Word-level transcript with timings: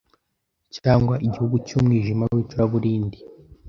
cyangwa 0.75 1.15
igihugu 1.27 1.55
cy’umwijima 1.67 2.23
w’icuraburindi 2.35 3.17